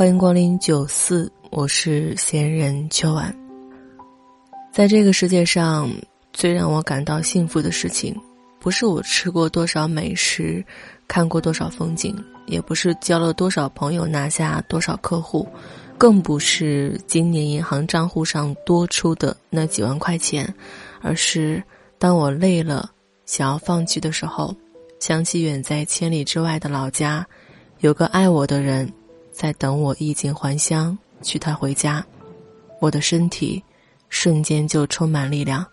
[0.00, 3.36] 欢迎光临九四，我是闲人秋晚。
[4.72, 5.90] 在这个世界上，
[6.32, 8.18] 最让我感到幸福的事情，
[8.58, 10.64] 不是我吃过多少美食，
[11.06, 15.46] 看过多少风景，也不是交了多少朋友，拿下多少客户，
[15.98, 20.50] 更不是今年银行账户上多出的那几万块钱，
[21.02, 21.62] 而是
[21.98, 22.90] 当我累了。
[23.26, 24.56] 想要放弃的时候，
[24.98, 27.26] 想起远在千里之外的老家，
[27.80, 28.90] 有个爱我的人，
[29.40, 32.04] 在等我衣锦还乡，娶她回家。
[32.78, 33.62] 我的身体
[34.10, 35.66] 瞬间就充满力量。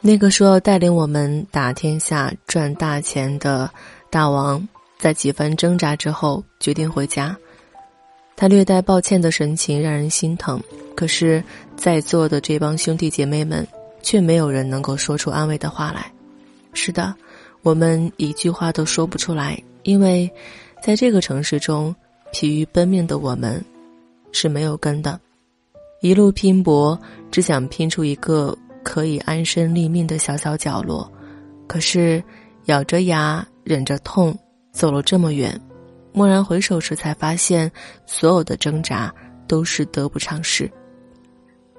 [0.00, 3.70] 那个说带领我们打天下、赚大钱的
[4.10, 4.66] 大王，
[4.98, 7.36] 在几番挣扎之后决定回家。
[8.34, 10.60] 他略带抱歉的神情让人心疼，
[10.96, 11.40] 可是，
[11.76, 13.64] 在座的这帮兄弟姐妹们。
[14.02, 16.12] 却没有人能够说出安慰的话来。
[16.74, 17.14] 是的，
[17.62, 20.30] 我们一句话都说不出来，因为，
[20.84, 21.96] 在这个城市中，
[22.30, 23.64] 疲于奔命的我们，
[24.32, 25.18] 是没有根的。
[26.02, 31.10] 一路拼搏，只想拼出一个可以安身立命的小小角落。
[31.66, 32.22] 可是，
[32.66, 34.38] 咬着牙，忍着痛，
[34.72, 35.58] 走了这么远，
[36.12, 37.72] 蓦然回首时，才发现，
[38.04, 39.10] 所有的挣扎
[39.48, 40.70] 都是得不偿失。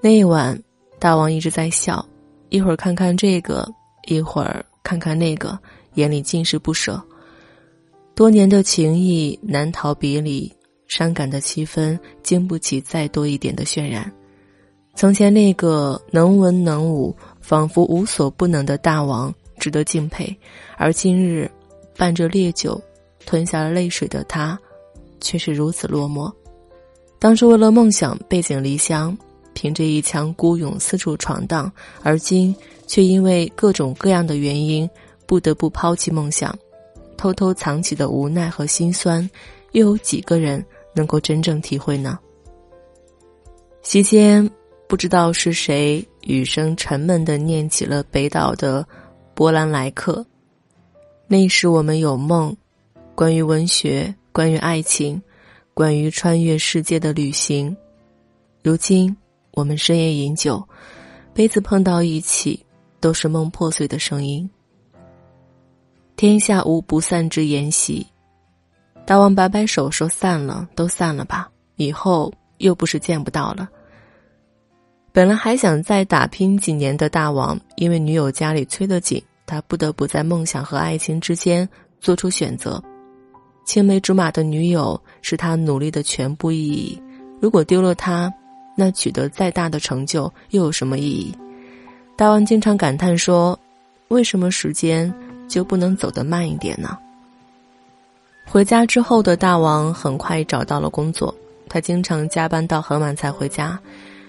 [0.02, 0.59] 那一晚，
[0.97, 2.03] 大王一直在笑。
[2.50, 3.72] 一会儿看看这个，
[4.08, 5.56] 一会儿看看那个，
[5.94, 7.00] 眼里尽是不舍。
[8.16, 10.52] 多年的情谊难逃别离，
[10.88, 14.09] 伤感的气氛经不起再多一点的渲染。
[14.95, 20.34] 从前那个能文能武、仿佛无所不能的大王值得敬佩，
[20.78, 21.51] 而今日
[21.97, 22.81] 伴着烈酒
[23.25, 24.57] 吞下了泪水的他，
[25.19, 26.31] 却是如此落寞。
[27.19, 29.16] 当初为了梦想背井离乡。
[29.57, 31.72] 凭着一腔孤勇四处闯荡，
[32.03, 32.53] 而今
[32.88, 34.88] 却因为各种各样的原因
[35.25, 36.53] 不得不抛弃梦想，
[37.18, 39.28] 偷偷藏起的无奈和心酸，
[39.72, 42.20] 又有几个人能够真正体会呢？
[43.81, 44.50] 席间，
[44.88, 48.84] 不知道是谁语声沉闷的念起了北岛的
[49.34, 50.22] 《波兰来客》。
[51.28, 52.56] 那时我们有梦，
[53.16, 55.22] 关于文学，关于爱情，
[55.74, 57.76] 关于穿越世界的旅行。
[58.64, 59.16] 如今。
[59.58, 60.62] 我们深夜饮酒，
[61.34, 62.66] 杯子碰到一起，
[63.00, 64.50] 都是梦破碎的声音。
[66.18, 68.08] 天下无不散之筵席，
[69.06, 73.68] 大王摆摆手说：“散了，都散了吧，以后又不是见不到了。”
[75.12, 81.68] 本来还想再打拼几年的大王，因为女友家里催得紧，他不得不在梦想和爱情之间
[82.00, 82.82] 做出选择。
[83.66, 87.02] 青梅竹马的女友是他努力的全部意义，
[87.42, 88.34] 如果丢了她。
[88.78, 91.34] 那取得再大的成就又有什么意义？
[92.18, 93.58] 大王经常感叹说
[94.09, 95.14] ：“为什么时间
[95.47, 96.97] 就不能走得慢一点呢？”
[98.45, 101.33] 回家之后的大王很快找到了工作，
[101.67, 103.79] 他经常加班到很晚才回家。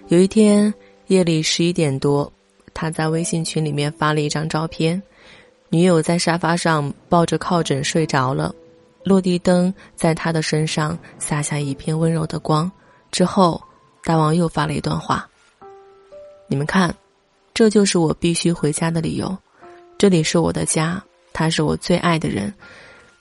[0.08, 0.72] 有一天
[1.08, 2.32] 夜里十一点多，
[2.72, 5.02] 他在微信群里面发了一张照片，
[5.68, 8.54] 女友在沙发上抱着靠枕睡着了，
[9.04, 12.70] 落地灯在他的身上洒下一片温柔的光，
[13.10, 13.60] 之后。
[14.04, 15.28] 大王又发了一段话
[16.46, 16.94] ：“你们看，
[17.52, 19.36] 这就是我必须回家的理由。
[19.98, 21.02] 这里是我的家，
[21.36, 22.50] 他是我最爱的人。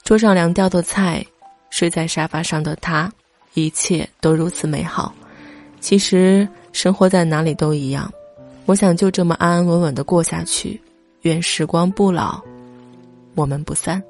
[0.02, 1.22] 桌上凉掉的菜，
[1.68, 3.12] 睡在沙发上的他，
[3.52, 5.14] 一切都如此美好。
[5.80, 8.10] 其实生活在哪里都一样。
[8.64, 10.80] 我想就这么安安稳稳的过下去。
[11.22, 12.40] 愿时光不老，
[13.34, 14.02] 我们不散。”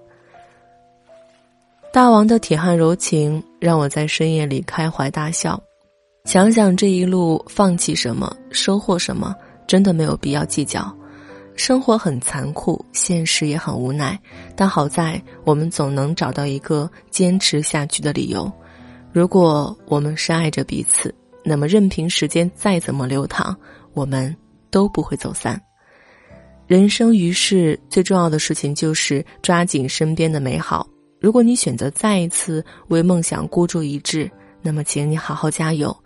[1.93, 5.61] 大王的铁汉柔情，让我在深夜里开怀大笑。
[6.27, 9.35] 想想这一路放弃什么，收获什么，
[9.67, 10.95] 真的没有必要计较。
[11.57, 14.19] 生活很残酷，现实也很无奈，
[14.55, 18.51] 但好在我们总能找到一个坚持下去的理由。
[19.11, 21.13] 如果我们深爱着彼此，
[21.43, 23.57] 那么任凭时间再怎么流淌，
[23.95, 24.35] 我们
[24.71, 25.61] 都不会走散。
[26.67, 30.87] 人生于世，最重要的事情就是抓紧身边的美好。
[31.19, 34.31] 如果你选择再一次为梦想孤注一掷，
[34.61, 35.97] 那么，请你好好加油，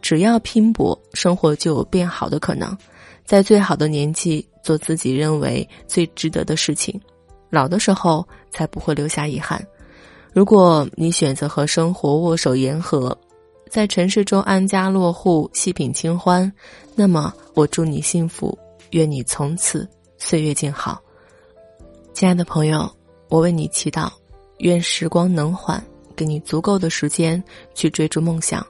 [0.00, 2.76] 只要拼搏，生活就有变好的可能。
[3.24, 7.00] 在最好的年纪做自己认为最值得的事情，
[7.50, 9.64] 老的时候才不会留下遗憾。
[10.32, 13.16] 如果你选择和生活握手言和，
[13.70, 16.50] 在城市中安家落户，细品清欢，
[16.96, 18.58] 那么我祝你幸福，
[18.90, 19.88] 愿你从此
[20.18, 21.00] 岁月静好。
[22.12, 22.90] 亲爱的朋友，
[23.28, 24.10] 我为你祈祷，
[24.58, 25.84] 愿时光能缓，
[26.16, 27.42] 给你足够的时间
[27.74, 28.60] 去追逐梦想；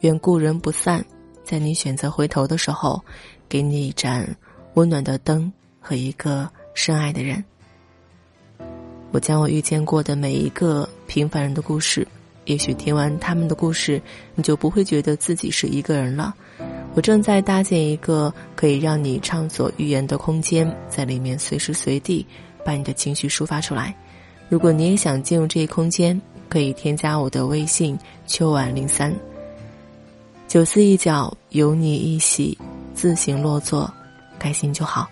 [0.00, 1.04] 愿故人不散，
[1.44, 3.00] 在你选择回头的时候，
[3.48, 4.36] 给你一盏
[4.74, 7.42] 温暖的灯和一个深爱的人。
[9.10, 12.06] 我将我遇见过的每一个平凡人的故事。
[12.46, 14.02] 也许听完他们的故事，
[14.34, 16.34] 你就不会觉得自己是一个人了。
[16.94, 22.26] 我正在搭建一个可以让你畅所欲言的空间，在里面随时随地
[22.62, 23.96] 把你的情绪抒发出来。
[24.50, 26.20] 如果你也想进入这一空间，
[26.50, 29.14] 可以添加我的微信“秋晚零三”。
[30.46, 32.56] 九思一角，有你一席，
[32.92, 33.90] 自行落座，
[34.44, 35.08] 开心就好。